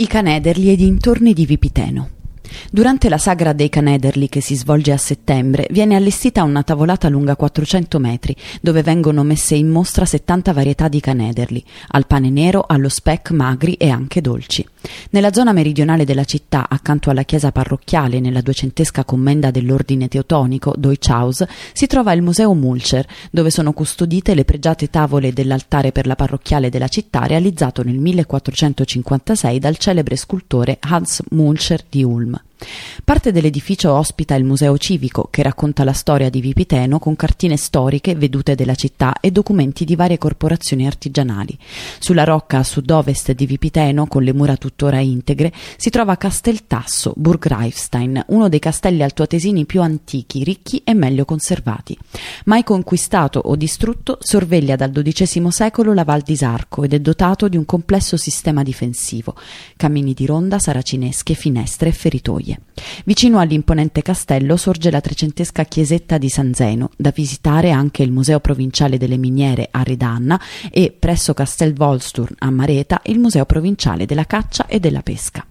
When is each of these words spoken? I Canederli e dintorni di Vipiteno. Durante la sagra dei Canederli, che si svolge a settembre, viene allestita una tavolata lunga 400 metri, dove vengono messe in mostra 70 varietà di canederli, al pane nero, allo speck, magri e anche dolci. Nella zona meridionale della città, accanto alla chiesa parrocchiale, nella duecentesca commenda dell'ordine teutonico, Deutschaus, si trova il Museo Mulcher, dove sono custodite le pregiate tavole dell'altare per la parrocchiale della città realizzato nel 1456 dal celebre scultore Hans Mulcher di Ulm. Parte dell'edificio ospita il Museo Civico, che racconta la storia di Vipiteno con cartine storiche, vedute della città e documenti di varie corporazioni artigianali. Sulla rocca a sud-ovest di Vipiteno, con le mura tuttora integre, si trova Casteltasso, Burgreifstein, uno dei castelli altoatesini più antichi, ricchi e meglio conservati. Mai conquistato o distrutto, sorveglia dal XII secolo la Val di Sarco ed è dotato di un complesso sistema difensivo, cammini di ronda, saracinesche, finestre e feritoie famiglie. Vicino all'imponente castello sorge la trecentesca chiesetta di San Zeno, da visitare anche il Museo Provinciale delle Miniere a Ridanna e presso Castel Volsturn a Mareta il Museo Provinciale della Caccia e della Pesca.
I 0.00 0.06
Canederli 0.06 0.72
e 0.72 0.76
dintorni 0.76 1.34
di 1.34 1.44
Vipiteno. 1.44 2.08
Durante 2.70 3.10
la 3.10 3.18
sagra 3.18 3.52
dei 3.52 3.68
Canederli, 3.68 4.30
che 4.30 4.40
si 4.40 4.54
svolge 4.54 4.92
a 4.92 4.96
settembre, 4.96 5.66
viene 5.68 5.94
allestita 5.94 6.42
una 6.42 6.62
tavolata 6.62 7.10
lunga 7.10 7.36
400 7.36 7.98
metri, 7.98 8.34
dove 8.62 8.82
vengono 8.82 9.22
messe 9.24 9.56
in 9.56 9.68
mostra 9.68 10.06
70 10.06 10.54
varietà 10.54 10.88
di 10.88 11.00
canederli, 11.00 11.62
al 11.88 12.06
pane 12.06 12.30
nero, 12.30 12.64
allo 12.66 12.88
speck, 12.88 13.32
magri 13.32 13.74
e 13.74 13.90
anche 13.90 14.22
dolci. 14.22 14.66
Nella 15.10 15.32
zona 15.32 15.52
meridionale 15.52 16.04
della 16.04 16.24
città, 16.24 16.66
accanto 16.68 17.10
alla 17.10 17.24
chiesa 17.24 17.52
parrocchiale, 17.52 18.20
nella 18.20 18.40
duecentesca 18.40 19.04
commenda 19.04 19.50
dell'ordine 19.50 20.08
teutonico, 20.08 20.74
Deutschaus, 20.76 21.44
si 21.72 21.86
trova 21.86 22.12
il 22.12 22.22
Museo 22.22 22.54
Mulcher, 22.54 23.06
dove 23.30 23.50
sono 23.50 23.72
custodite 23.72 24.34
le 24.34 24.44
pregiate 24.44 24.88
tavole 24.88 25.32
dell'altare 25.32 25.92
per 25.92 26.06
la 26.06 26.16
parrocchiale 26.16 26.70
della 26.70 26.88
città 26.88 27.26
realizzato 27.26 27.82
nel 27.82 27.98
1456 27.98 29.58
dal 29.58 29.76
celebre 29.76 30.16
scultore 30.16 30.78
Hans 30.80 31.22
Mulcher 31.30 31.84
di 31.88 32.02
Ulm. 32.02 32.40
Parte 33.04 33.32
dell'edificio 33.32 33.92
ospita 33.92 34.34
il 34.34 34.44
Museo 34.44 34.76
Civico, 34.76 35.28
che 35.30 35.42
racconta 35.42 35.84
la 35.84 35.92
storia 35.92 36.30
di 36.30 36.40
Vipiteno 36.40 36.98
con 36.98 37.16
cartine 37.16 37.56
storiche, 37.56 38.14
vedute 38.14 38.54
della 38.54 38.74
città 38.74 39.14
e 39.20 39.30
documenti 39.30 39.84
di 39.84 39.96
varie 39.96 40.18
corporazioni 40.18 40.86
artigianali. 40.86 41.56
Sulla 41.98 42.24
rocca 42.24 42.58
a 42.58 42.62
sud-ovest 42.62 43.32
di 43.32 43.46
Vipiteno, 43.46 44.06
con 44.06 44.22
le 44.22 44.32
mura 44.32 44.56
tuttora 44.56 45.00
integre, 45.00 45.52
si 45.76 45.90
trova 45.90 46.16
Casteltasso, 46.16 47.12
Burgreifstein, 47.16 48.24
uno 48.28 48.48
dei 48.48 48.58
castelli 48.58 49.02
altoatesini 49.02 49.64
più 49.64 49.80
antichi, 49.80 50.44
ricchi 50.44 50.82
e 50.84 50.94
meglio 50.94 51.24
conservati. 51.24 51.96
Mai 52.44 52.62
conquistato 52.62 53.40
o 53.42 53.56
distrutto, 53.56 54.18
sorveglia 54.20 54.76
dal 54.76 54.92
XII 54.92 55.50
secolo 55.50 55.94
la 55.94 56.04
Val 56.04 56.20
di 56.20 56.36
Sarco 56.36 56.84
ed 56.84 56.92
è 56.92 57.00
dotato 57.00 57.48
di 57.48 57.56
un 57.56 57.64
complesso 57.64 58.16
sistema 58.16 58.62
difensivo, 58.62 59.34
cammini 59.76 60.12
di 60.14 60.26
ronda, 60.26 60.58
saracinesche, 60.58 61.34
finestre 61.34 61.88
e 61.88 61.92
feritoie 61.92 62.49
famiglie. 62.50 62.60
Vicino 63.04 63.38
all'imponente 63.38 64.02
castello 64.02 64.56
sorge 64.56 64.90
la 64.90 65.00
trecentesca 65.00 65.64
chiesetta 65.64 66.18
di 66.18 66.28
San 66.28 66.54
Zeno, 66.54 66.90
da 66.96 67.12
visitare 67.14 67.70
anche 67.70 68.02
il 68.02 68.10
Museo 68.10 68.40
Provinciale 68.40 68.98
delle 68.98 69.16
Miniere 69.16 69.68
a 69.70 69.82
Ridanna 69.82 70.40
e 70.70 70.94
presso 70.96 71.34
Castel 71.34 71.74
Volsturn 71.74 72.34
a 72.38 72.50
Mareta 72.50 73.00
il 73.04 73.18
Museo 73.18 73.44
Provinciale 73.44 74.06
della 74.06 74.24
Caccia 74.24 74.66
e 74.66 74.80
della 74.80 75.02
Pesca. 75.02 75.46